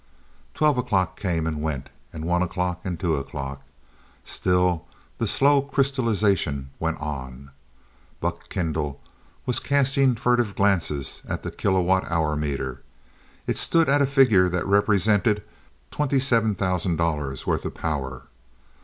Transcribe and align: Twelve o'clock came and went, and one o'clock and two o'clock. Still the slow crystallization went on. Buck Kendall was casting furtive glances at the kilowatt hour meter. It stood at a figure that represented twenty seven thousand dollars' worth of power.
Twelve 0.55 0.79
o'clock 0.79 1.15
came 1.15 1.45
and 1.45 1.61
went, 1.61 1.91
and 2.11 2.25
one 2.25 2.41
o'clock 2.41 2.81
and 2.83 2.99
two 2.99 3.17
o'clock. 3.17 3.61
Still 4.23 4.87
the 5.19 5.27
slow 5.27 5.61
crystallization 5.61 6.71
went 6.79 6.97
on. 6.99 7.51
Buck 8.19 8.49
Kendall 8.49 8.99
was 9.45 9.59
casting 9.59 10.15
furtive 10.15 10.55
glances 10.55 11.21
at 11.27 11.43
the 11.43 11.51
kilowatt 11.51 12.09
hour 12.09 12.35
meter. 12.35 12.81
It 13.45 13.59
stood 13.59 13.89
at 13.89 14.01
a 14.01 14.07
figure 14.07 14.49
that 14.49 14.65
represented 14.65 15.43
twenty 15.91 16.17
seven 16.17 16.55
thousand 16.55 16.95
dollars' 16.95 17.45
worth 17.45 17.63
of 17.63 17.75
power. 17.75 18.23